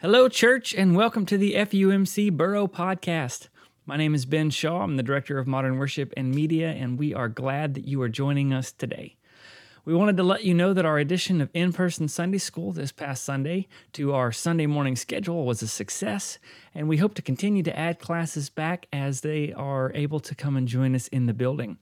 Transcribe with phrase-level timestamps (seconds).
[0.00, 3.48] Hello, church, and welcome to the FUMC Boro Podcast.
[3.84, 4.82] My name is Ben Shaw.
[4.82, 8.08] I'm the Director of Modern Worship and Media, and we are glad that you are
[8.08, 9.16] joining us today.
[9.84, 12.92] We wanted to let you know that our addition of in person Sunday school this
[12.92, 16.38] past Sunday to our Sunday morning schedule was a success,
[16.76, 20.56] and we hope to continue to add classes back as they are able to come
[20.56, 21.76] and join us in the building.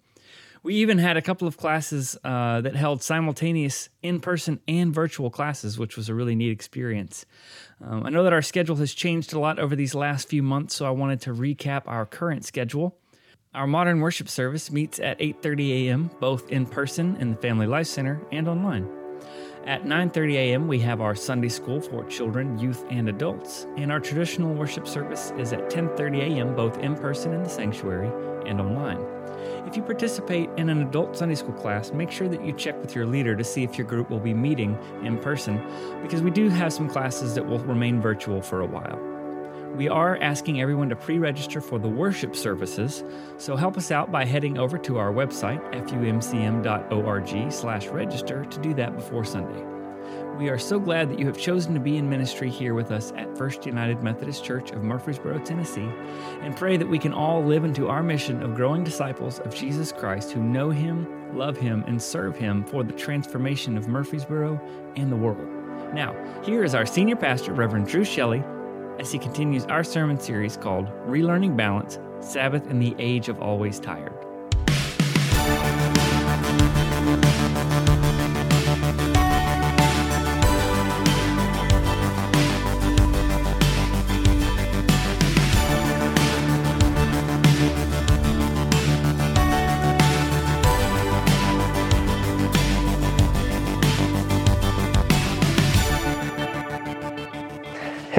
[0.63, 5.31] We even had a couple of classes uh, that held simultaneous in person and virtual
[5.31, 7.27] classes, which was a really neat experience.
[7.85, 10.75] Um, I know that our schedule has changed a lot over these last few months,
[10.75, 12.97] so I wanted to recap our current schedule.
[13.55, 16.11] Our modern worship service meets at 8:30 a.m.
[16.21, 18.87] both in person in the Family Life Center and online.
[19.65, 23.99] At 9:30 a.m., we have our Sunday school for children, youth, and adults, and our
[23.99, 26.55] traditional worship service is at 10:30 a.m.
[26.55, 28.11] both in person in the sanctuary
[28.47, 29.16] and online.
[29.67, 32.95] If you participate in an adult Sunday school class, make sure that you check with
[32.95, 35.61] your leader to see if your group will be meeting in person,
[36.03, 39.01] because we do have some classes that will remain virtual for a while.
[39.75, 43.03] We are asking everyone to pre register for the worship services,
[43.39, 48.95] so help us out by heading over to our website, fumcm.org/slash register, to do that
[48.95, 49.76] before Sunday.
[50.39, 53.11] We are so glad that you have chosen to be in ministry here with us
[53.17, 55.89] at First United Methodist Church of Murfreesboro, Tennessee,
[56.43, 59.93] and pray that we can all live into our mission of growing disciples of Jesus
[59.93, 64.61] Christ who know Him, love Him, and serve Him for the transformation of Murfreesboro
[64.97, 65.49] and the world.
[65.95, 68.45] Now, here is our senior pastor, Reverend Drew Shelley,
[68.99, 73.81] as he continues our sermon series called Relearning Balance Sabbath in the Age of Always
[73.81, 74.13] Tired.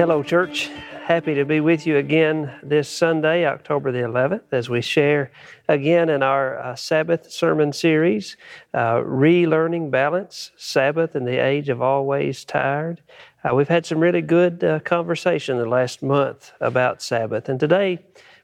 [0.08, 0.70] Hello, church.
[1.04, 5.30] Happy to be with you again this Sunday, October the 11th, as we share
[5.68, 8.38] again in our uh, Sabbath sermon series,
[8.72, 13.02] uh, Relearning Balance Sabbath in the Age of Always Tired.
[13.44, 17.98] Uh, we've had some really good uh, conversation the last month about Sabbath, and today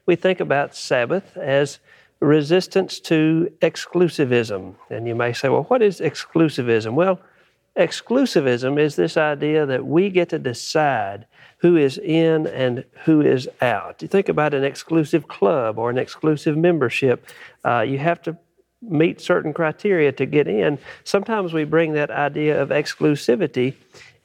[0.05, 1.79] we think about Sabbath as
[2.19, 4.75] resistance to exclusivism.
[4.91, 6.93] And you may say, well, what is exclusivism?
[6.93, 7.19] Well,
[7.77, 11.25] exclusivism is this idea that we get to decide
[11.57, 14.01] who is in and who is out.
[14.01, 17.27] You think about an exclusive club or an exclusive membership,
[17.63, 18.37] uh, you have to
[18.81, 20.77] meet certain criteria to get in.
[21.03, 23.75] Sometimes we bring that idea of exclusivity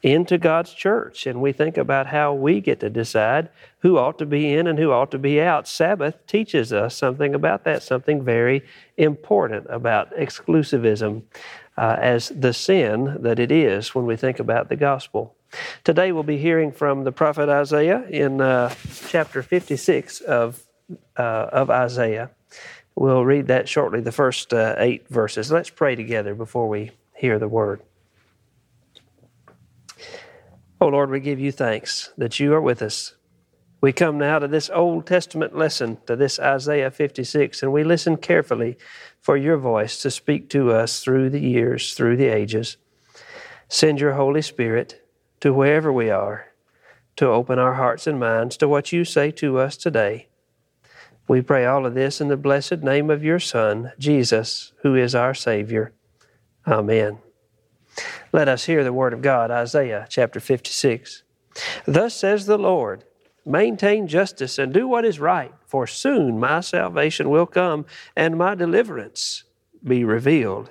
[0.02, 3.50] into God's church and we think about how we get to decide
[3.80, 5.68] who ought to be in and who ought to be out.
[5.68, 8.62] Sabbath teaches us something about that, something very
[8.96, 11.22] important about exclusivism
[11.76, 15.34] uh, as the sin that it is when we think about the gospel.
[15.84, 18.74] Today we'll be hearing from the prophet Isaiah in uh,
[19.08, 20.62] chapter 56 of,
[21.16, 22.30] uh, of Isaiah.
[22.94, 25.50] We'll read that shortly, the first uh, eight verses.
[25.50, 27.82] Let's pray together before we hear the word.
[30.80, 33.14] Oh Lord, we give you thanks that you are with us.
[33.80, 38.18] We come now to this Old Testament lesson, to this Isaiah 56, and we listen
[38.18, 38.76] carefully
[39.20, 42.76] for your voice to speak to us through the years, through the ages.
[43.68, 45.02] Send your Holy Spirit
[45.40, 46.48] to wherever we are
[47.16, 50.28] to open our hearts and minds to what you say to us today.
[51.26, 55.14] We pray all of this in the blessed name of your Son, Jesus, who is
[55.14, 55.92] our Savior.
[56.66, 57.18] Amen.
[58.32, 61.22] Let us hear the word of God, Isaiah chapter 56.
[61.86, 63.04] Thus says the Lord
[63.50, 67.84] Maintain justice and do what is right, for soon my salvation will come
[68.14, 69.42] and my deliverance
[69.82, 70.70] be revealed.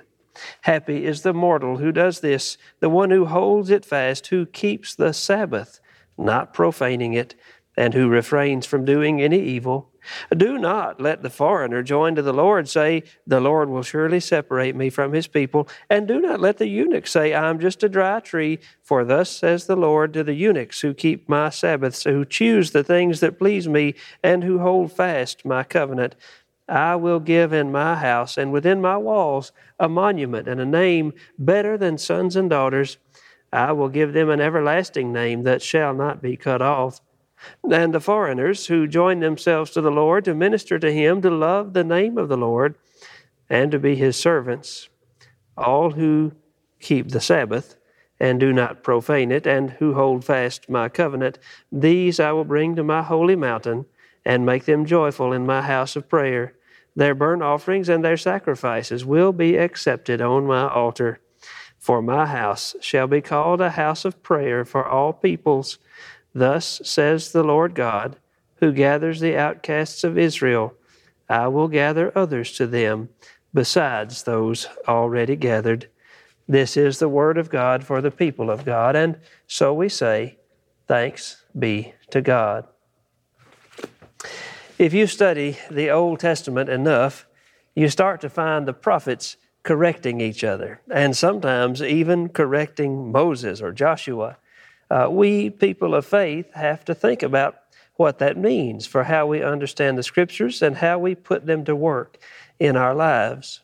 [0.62, 4.94] Happy is the mortal who does this, the one who holds it fast, who keeps
[4.94, 5.80] the Sabbath,
[6.16, 7.34] not profaning it,
[7.76, 9.89] and who refrains from doing any evil.
[10.36, 14.74] Do not let the foreigner join to the Lord say, The Lord will surely separate
[14.76, 15.68] me from his people.
[15.88, 18.58] And do not let the eunuch say, I am just a dry tree.
[18.82, 22.84] For thus says the Lord to the eunuchs who keep my Sabbaths, who choose the
[22.84, 26.16] things that please me, and who hold fast my covenant.
[26.68, 31.12] I will give in my house and within my walls a monument and a name
[31.36, 32.96] better than sons and daughters.
[33.52, 37.00] I will give them an everlasting name that shall not be cut off
[37.70, 41.72] and the foreigners who join themselves to the Lord to minister to him, to love
[41.72, 42.76] the name of the Lord,
[43.48, 44.88] and to be his servants.
[45.56, 46.32] All who
[46.80, 47.76] keep the Sabbath
[48.20, 51.38] and do not profane it, and who hold fast my covenant,
[51.72, 53.86] these I will bring to my holy mountain
[54.26, 56.54] and make them joyful in my house of prayer.
[56.94, 61.20] Their burnt offerings and their sacrifices will be accepted on my altar.
[61.78, 65.78] For my house shall be called a house of prayer for all peoples
[66.34, 68.16] Thus says the Lord God,
[68.56, 70.74] who gathers the outcasts of Israel
[71.30, 73.08] I will gather others to them
[73.54, 75.88] besides those already gathered.
[76.48, 80.38] This is the word of God for the people of God, and so we say,
[80.88, 82.66] Thanks be to God.
[84.76, 87.28] If you study the Old Testament enough,
[87.76, 93.70] you start to find the prophets correcting each other, and sometimes even correcting Moses or
[93.70, 94.38] Joshua.
[94.90, 97.56] Uh, we, people of faith, have to think about
[97.94, 101.76] what that means for how we understand the Scriptures and how we put them to
[101.76, 102.18] work
[102.58, 103.60] in our lives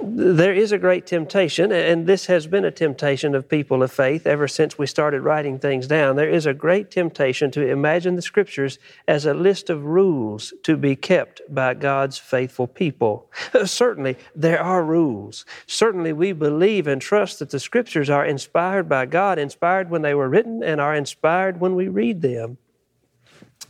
[0.00, 4.26] there is a great temptation, and this has been a temptation of people of faith
[4.26, 6.16] ever since we started writing things down.
[6.16, 10.76] There is a great temptation to imagine the Scriptures as a list of rules to
[10.76, 13.30] be kept by God's faithful people.
[13.54, 15.46] Uh, certainly, there are rules.
[15.66, 20.14] Certainly, we believe and trust that the Scriptures are inspired by God, inspired when they
[20.14, 22.58] were written, and are inspired when we read them.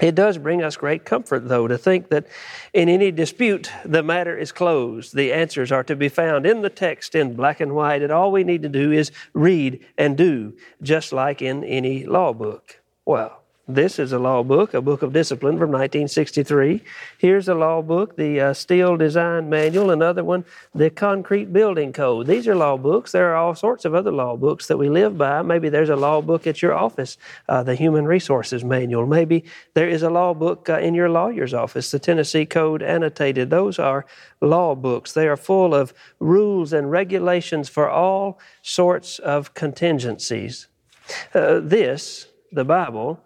[0.01, 2.27] It does bring us great comfort, though, to think that
[2.73, 5.15] in any dispute, the matter is closed.
[5.15, 8.31] The answers are to be found in the text in black and white, and all
[8.31, 12.81] we need to do is read and do, just like in any law book.
[13.05, 16.83] Well, this is a law book, a book of discipline from 1963.
[17.19, 19.91] Here's a law book, the uh, Steel Design Manual.
[19.91, 22.27] Another one, the Concrete Building Code.
[22.27, 23.13] These are law books.
[23.13, 25.43] There are all sorts of other law books that we live by.
[25.43, 29.07] Maybe there's a law book at your office, uh, the Human Resources Manual.
[29.07, 29.45] Maybe
[29.75, 33.51] there is a law book uh, in your lawyer's office, the Tennessee Code Annotated.
[33.51, 34.07] Those are
[34.41, 35.13] law books.
[35.13, 40.69] They are full of rules and regulations for all sorts of contingencies.
[41.35, 43.21] Uh, this, the Bible,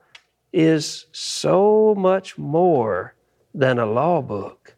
[0.53, 3.15] is so much more
[3.55, 4.75] than a law book.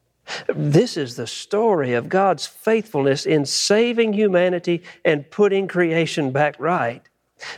[0.49, 7.03] This is the story of God's faithfulness in saving humanity and putting creation back right.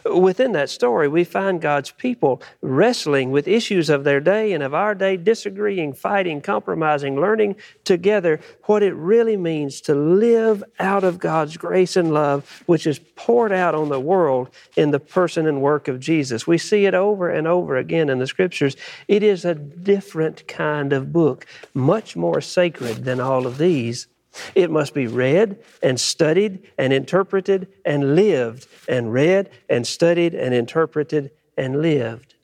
[0.05, 4.73] Within that story, we find God's people wrestling with issues of their day and of
[4.73, 11.19] our day, disagreeing, fighting, compromising, learning together what it really means to live out of
[11.19, 15.61] God's grace and love, which is poured out on the world in the person and
[15.61, 16.46] work of Jesus.
[16.46, 18.76] We see it over and over again in the scriptures.
[19.08, 24.08] It is a different kind of book, much more sacred than all of these.
[24.55, 30.55] It must be read and studied and interpreted and lived, and read and studied and
[30.55, 32.35] interpreted and lived.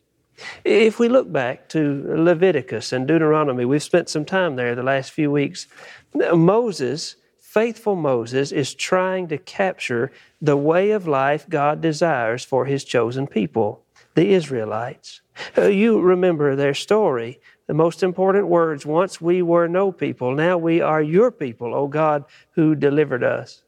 [0.65, 5.13] If we look back to Leviticus and Deuteronomy, we've spent some time there the last
[5.13, 5.67] few weeks.
[6.15, 10.11] Moses, faithful Moses, is trying to capture
[10.41, 13.85] the way of life God desires for his chosen people,
[14.15, 15.21] the Israelites.
[15.57, 20.59] Uh, you remember their story the most important words once we were no people, now
[20.59, 23.63] we are your people, O God, who delivered us.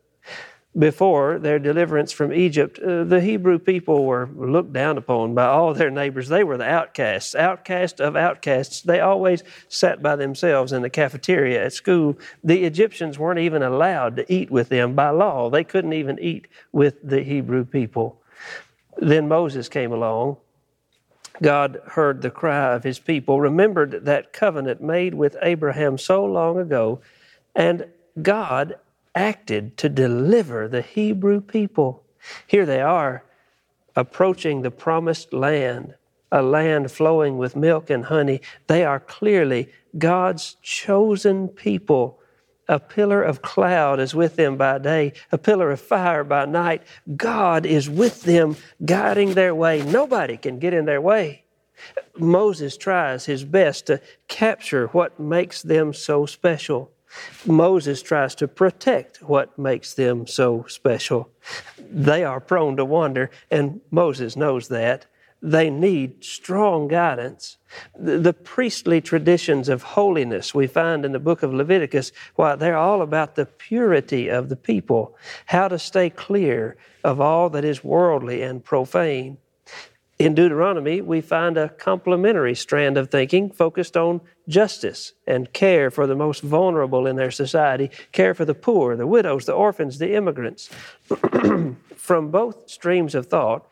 [0.77, 5.73] Before their deliverance from Egypt, uh, the Hebrew people were looked down upon by all
[5.73, 6.27] their neighbors.
[6.27, 8.83] They were the outcasts, outcast of outcasts.
[8.83, 12.19] They always sat by themselves in the cafeteria at school.
[12.43, 15.49] The Egyptians weren't even allowed to eat with them by law.
[15.49, 18.21] They couldn't even eat with the Hebrew people.
[18.99, 20.39] Then Moses came along
[21.43, 26.59] God heard the cry of his people, remembered that covenant made with Abraham so long
[26.59, 27.01] ago,
[27.55, 27.87] and
[28.23, 28.77] God
[29.15, 32.05] acted to deliver the Hebrew people.
[32.47, 33.25] Here they are,
[33.97, 35.95] approaching the promised land,
[36.33, 38.41] a land flowing with milk and honey.
[38.67, 42.19] They are clearly God's chosen people.
[42.69, 46.83] A pillar of cloud is with them by day, a pillar of fire by night.
[47.17, 49.83] God is with them, guiding their way.
[49.83, 51.45] Nobody can get in their way.
[52.17, 56.91] Moses tries his best to capture what makes them so special.
[57.47, 61.31] Moses tries to protect what makes them so special.
[61.79, 65.07] They are prone to wander, and Moses knows that.
[65.47, 67.59] They need strong guidance.
[67.95, 73.03] The, priestly traditions of holiness we find in the book of Leviticus, why they're all
[73.03, 78.41] about the purity of the people, how to stay clear of all that is worldly
[78.41, 79.37] and profane.
[80.19, 86.07] In Deuteronomy, we find a complementary strand of thinking focused on justice and care for
[86.07, 90.15] the most vulnerable in their society, care for the poor, the widows, the orphans, the
[90.15, 90.71] immigrants.
[91.97, 93.69] From both streams of thought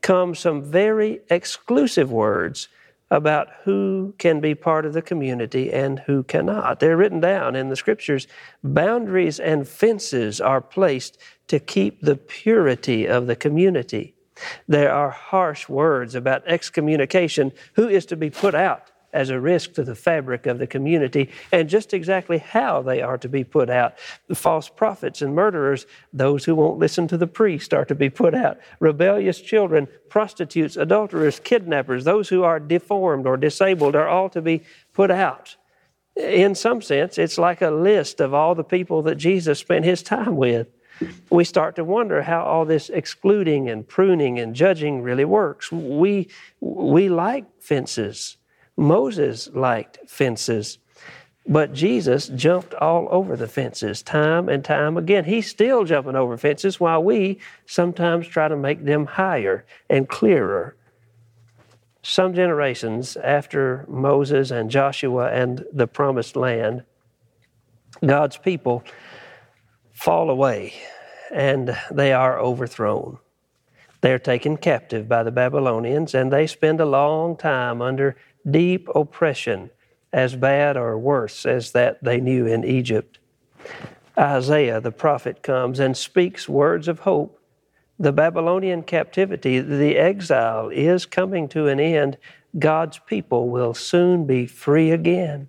[0.00, 2.68] come some very exclusive words
[3.10, 6.80] about who can be part of the community and who cannot.
[6.80, 8.26] They're written down in the scriptures.
[8.64, 14.14] Boundaries and fences are placed to keep the purity of the community.
[14.66, 19.74] There are harsh words about excommunication, who is to be put out as a risk
[19.74, 23.70] to the fabric of the community and just exactly how they are to be put
[23.70, 23.94] out.
[24.28, 28.10] The false prophets and murderers, those who won't listen to the priest, are to be
[28.10, 28.58] put out.
[28.80, 34.62] Rebellious children, prostitutes, adulterers, kidnappers, those who are deformed or disabled are all to be
[34.92, 35.56] put out.
[36.16, 40.02] In some sense, it's like a list of all the people that Jesus spent his
[40.02, 40.68] time with
[41.30, 45.72] we start to wonder how all this excluding and pruning and judging really works.
[45.72, 46.28] We,
[46.60, 48.36] we like fences.
[48.76, 50.78] Moses liked fences.
[51.46, 55.24] But Jesus jumped all over the fences time and time again.
[55.24, 60.76] He's still jumping over fences while we sometimes try to make them higher and clearer.
[62.02, 66.84] Some generations after Moses and Joshua and the promised land,
[68.04, 68.84] God's people
[69.92, 70.74] fall away
[71.32, 73.18] and they are overthrown.
[74.00, 78.16] They are taken captive by the Babylonians and they spend a long time under
[78.48, 79.70] deep oppression,
[80.12, 83.18] as bad or worse as that they knew in Egypt.
[84.18, 87.40] Isaiah the prophet comes and speaks words of hope.
[87.98, 92.18] The Babylonian captivity, the exile, is coming to an end.
[92.58, 95.48] God's people will soon be free again.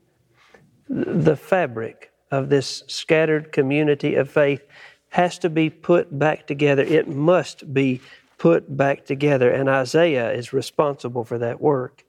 [0.87, 4.63] The fabric of this scattered community of faith
[5.09, 6.83] has to be put back together.
[6.83, 8.01] It must be
[8.37, 12.02] put back together, and Isaiah is responsible for that work.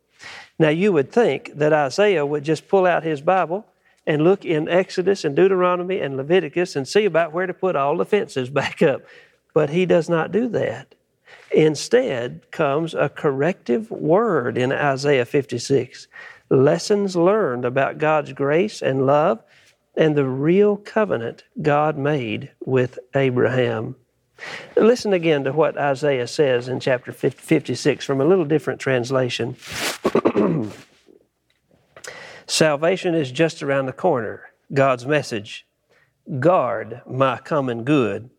[0.59, 3.67] Now, you would think that Isaiah would just pull out his Bible
[4.07, 7.97] and look in Exodus and Deuteronomy and Leviticus and see about where to put all
[7.97, 9.03] the fences back up,
[9.53, 10.95] but he does not do that.
[11.51, 16.09] Instead comes a corrective word in Isaiah 56
[16.51, 19.43] lessons learned about God's grace and love
[19.97, 23.97] and the real covenant God made with Abraham.
[24.77, 29.57] Listen again to what Isaiah says in chapter 56 from a little different translation.
[32.47, 35.67] Salvation is just around the corner, God's message.
[36.41, 38.31] Guard my common good.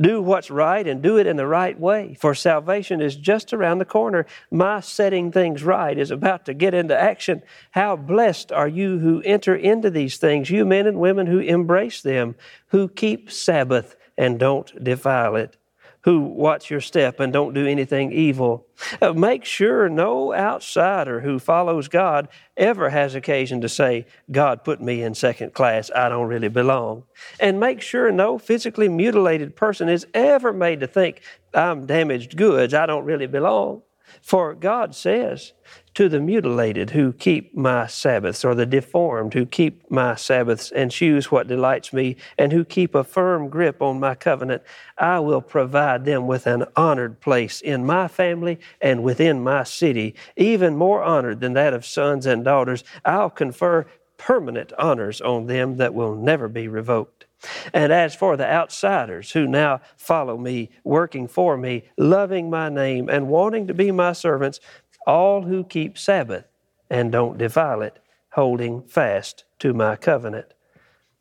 [0.00, 3.78] Do what's right and do it in the right way, for salvation is just around
[3.78, 4.26] the corner.
[4.50, 7.42] My setting things right is about to get into action.
[7.72, 12.00] How blessed are you who enter into these things, you men and women who embrace
[12.00, 12.34] them,
[12.68, 15.56] who keep Sabbath and don't defile it
[16.02, 18.66] who watch your step and don't do anything evil.
[19.02, 24.80] Uh, make sure no outsider who follows God ever has occasion to say, God put
[24.80, 27.04] me in second class, I don't really belong.
[27.40, 31.20] And make sure no physically mutilated person is ever made to think,
[31.52, 33.82] I'm damaged goods, I don't really belong.
[34.22, 35.52] For God says,
[35.94, 40.90] to the mutilated who keep my Sabbaths, or the deformed who keep my Sabbaths and
[40.90, 44.62] choose what delights me, and who keep a firm grip on my covenant,
[44.96, 50.14] I will provide them with an honored place in my family and within my city,
[50.36, 52.84] even more honored than that of sons and daughters.
[53.04, 53.86] I'll confer
[54.18, 57.26] permanent honors on them that will never be revoked.
[57.72, 63.08] And as for the outsiders who now follow me, working for me, loving my name,
[63.08, 64.60] and wanting to be my servants,
[65.06, 66.44] all who keep Sabbath
[66.90, 67.98] and don't defile it,
[68.32, 70.54] holding fast to my covenant,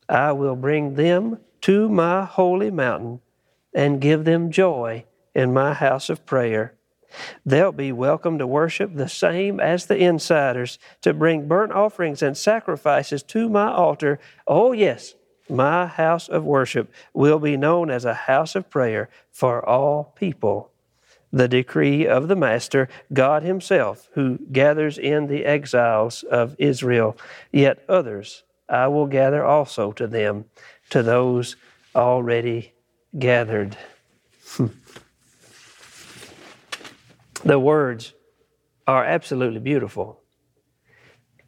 [0.09, 3.21] I will bring them to my holy mountain
[3.73, 5.05] and give them joy
[5.35, 6.73] in my house of prayer.
[7.45, 12.37] They'll be welcome to worship the same as the insiders, to bring burnt offerings and
[12.37, 14.19] sacrifices to my altar.
[14.45, 15.15] Oh, yes,
[15.49, 20.71] my house of worship will be known as a house of prayer for all people.
[21.31, 27.17] The decree of the Master, God Himself, who gathers in the exiles of Israel,
[27.51, 30.45] yet others I will gather also to them,
[30.89, 31.55] to those
[31.95, 32.73] already
[33.17, 33.77] gathered.
[37.43, 38.13] the words
[38.85, 40.21] are absolutely beautiful,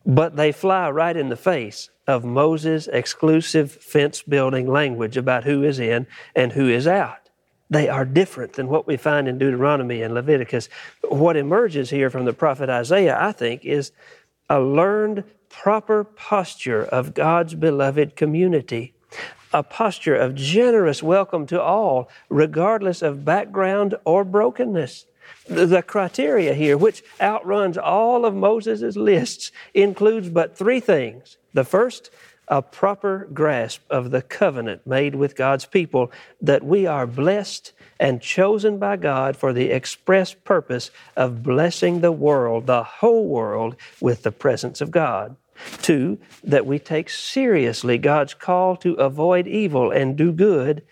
[0.06, 5.61] but they fly right in the face of Moses' exclusive fence building language about who
[5.61, 7.29] is in and who is out.
[7.69, 10.69] They are different than what we find in Deuteronomy and Leviticus.
[11.07, 13.91] What emerges here from the prophet Isaiah, I think, is
[14.49, 18.95] a learned, proper posture of God's beloved community,
[19.53, 25.05] a posture of generous welcome to all, regardless of background or brokenness.
[25.47, 32.10] The criteria here, which outruns all of Moses' lists, includes but three things the first,
[32.48, 38.22] a proper grasp of the covenant made with God's people that we are blessed and
[38.22, 44.24] chosen by God for the express purpose of blessing the world, the whole world, with
[44.24, 45.36] the presence of God.
[45.82, 50.84] Two, that we take seriously God's call to avoid evil and do good.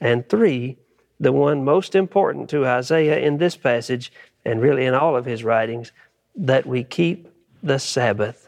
[0.00, 0.78] And three,
[1.20, 4.12] the one most important to Isaiah in this passage,
[4.44, 5.92] and really in all of his writings,
[6.34, 7.28] that we keep
[7.62, 8.45] the Sabbath.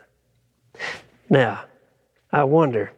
[1.30, 1.64] Now,
[2.32, 2.92] I wonder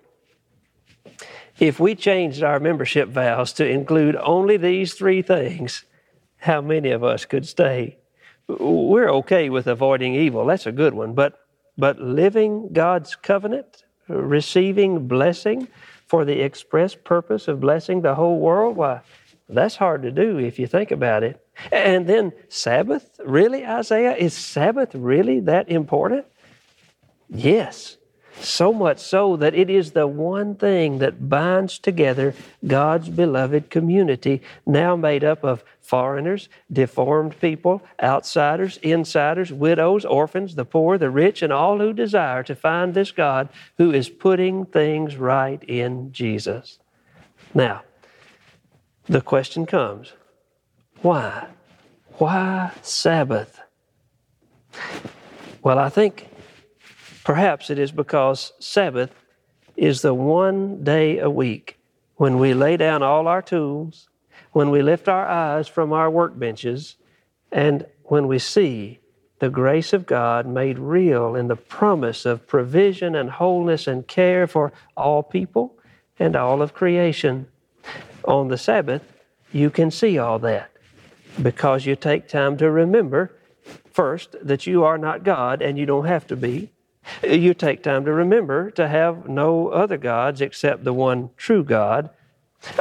[1.58, 5.84] if we changed our membership vows to include only these three things,
[6.38, 7.98] how many of us could stay?
[8.48, 10.46] We're okay with avoiding evil.
[10.46, 11.12] That's a good one.
[11.12, 11.38] But,
[11.76, 15.68] but living God's covenant, receiving blessing
[16.06, 19.02] for the express purpose of blessing the whole world, why,
[19.48, 21.44] that's hard to do if you think about it.
[21.70, 23.20] And then Sabbath?
[23.24, 24.16] Really, Isaiah?
[24.16, 26.24] Is Sabbath really that important?
[27.28, 27.96] Yes.
[28.40, 32.34] So much so that it is the one thing that binds together
[32.66, 40.64] God's beloved community, now made up of foreigners, deformed people, outsiders, insiders, widows, orphans, the
[40.64, 45.16] poor, the rich, and all who desire to find this God who is putting things
[45.16, 46.78] right in Jesus.
[47.52, 47.82] Now,
[49.04, 50.14] the question comes
[51.02, 51.46] why?
[52.14, 53.60] Why Sabbath?
[55.62, 56.29] Well, I think
[57.30, 59.12] perhaps it is because Sabbath
[59.76, 61.78] is the one day a week
[62.16, 64.08] when we lay down all our tools,
[64.50, 66.96] when we lift our eyes from our workbenches,
[67.52, 68.98] and when we see
[69.38, 74.48] the grace of God made real in the promise of provision and wholeness and care
[74.48, 75.78] for all people
[76.18, 77.46] and all of creation.
[78.24, 79.04] On the Sabbath,
[79.52, 80.72] you can see all that
[81.40, 83.30] because you take time to remember
[83.92, 86.72] first that you are not God and you don't have to be.
[87.22, 92.10] You take time to remember to have no other gods except the one true God.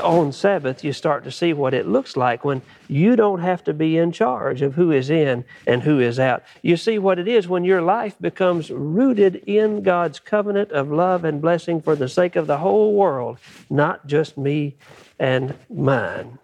[0.02, 3.74] On Sabbath, you start to see what it looks like when you don't have to
[3.74, 6.44] be in charge of who is in and who is out.
[6.62, 11.24] You see what it is when your life becomes rooted in God's covenant of love
[11.24, 13.38] and blessing for the sake of the whole world,
[13.70, 14.76] not just me
[15.18, 16.40] and mine.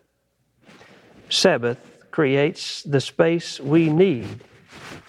[1.30, 1.80] Sabbath
[2.12, 4.40] creates the space we need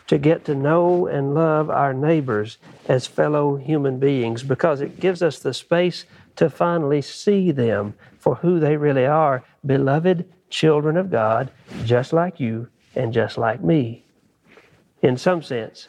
[0.07, 2.59] to get to know and love our neighbors
[2.89, 6.05] as fellow human beings because it gives us the space
[6.37, 11.51] to finally see them for who they really are beloved children of God,
[11.85, 14.05] just like you and just like me.
[15.03, 15.89] In some sense,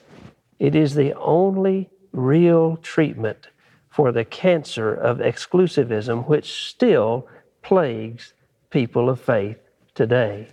[0.59, 3.47] it is the only real treatment
[3.89, 7.27] for the cancer of exclusivism which still
[7.61, 8.33] plagues
[8.69, 9.57] people of faith
[9.95, 10.47] today.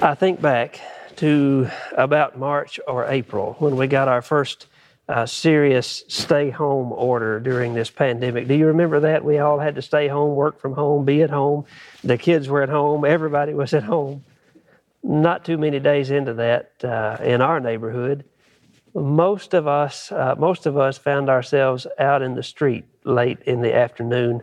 [0.00, 0.80] I think back
[1.16, 4.68] to about March or April when we got our first
[5.08, 8.46] uh, serious stay home order during this pandemic.
[8.46, 9.24] Do you remember that?
[9.24, 11.64] We all had to stay home, work from home, be at home.
[12.04, 14.24] The kids were at home, everybody was at home.
[15.02, 18.24] Not too many days into that uh, in our neighborhood,
[18.94, 23.62] most of us uh, most of us found ourselves out in the street late in
[23.62, 24.42] the afternoon,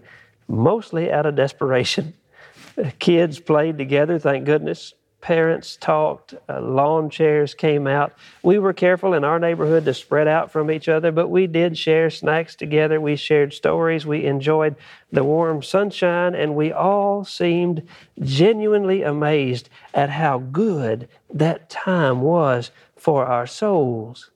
[0.50, 2.14] mostly out of desperation.
[3.00, 4.94] Kids played together, thank goodness.
[5.26, 8.14] Parents talked, uh, lawn chairs came out.
[8.44, 11.80] We were careful in our neighborhood to spread out from each other, but we did
[11.80, 13.02] share snacks together.
[13.02, 14.06] We shared stories.
[14.06, 14.76] We enjoyed
[15.12, 17.88] the warm sunshine, and we all seemed
[18.22, 24.30] genuinely amazed at how good that time was for our souls.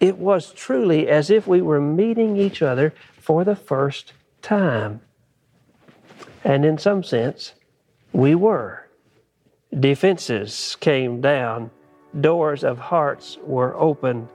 [0.00, 5.00] It was truly as if we were meeting each other for the first time.
[6.44, 7.54] And in some sense,
[8.12, 8.85] we were.
[9.74, 11.70] Defenses came down,
[12.20, 14.28] doors of hearts were opened,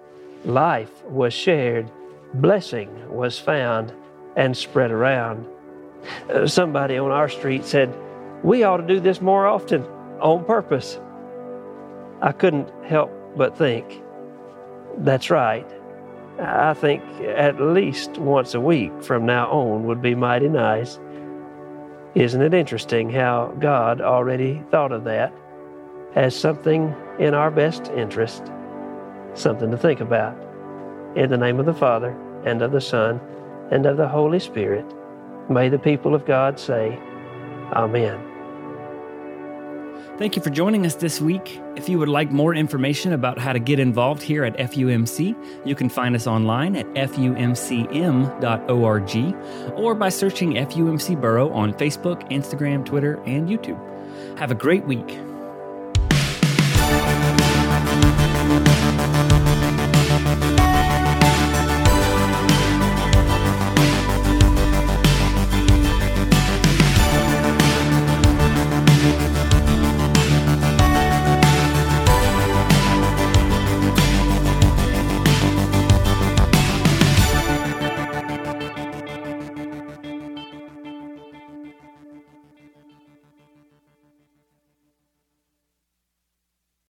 [0.43, 1.89] life was shared,
[2.33, 3.93] blessing was found
[4.35, 5.47] and spread around.
[6.29, 7.95] Uh, somebody on our street said,
[8.43, 9.83] We ought to do this more often
[10.19, 10.99] on purpose.
[12.21, 14.01] I couldn't help but think,
[14.97, 15.65] that's right.
[16.39, 20.99] I think at least once a week from now on would be mighty nice.
[22.13, 25.33] Isn't it interesting how God already thought of that
[26.15, 28.51] as something in our best interest,
[29.33, 30.35] something to think about?
[31.15, 33.19] In the name of the Father, and of the Son,
[33.71, 34.85] and of the Holy Spirit,
[35.49, 36.99] may the people of God say,
[37.73, 38.30] Amen.
[40.21, 41.59] Thank you for joining us this week.
[41.75, 45.73] If you would like more information about how to get involved here at FUMC, you
[45.73, 48.29] can find us online at fumcm.org
[49.79, 53.79] or by searching FUMC Boro on Facebook, Instagram, Twitter, and YouTube.
[54.37, 55.17] Have a great week.